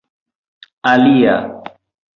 alia 0.91 1.37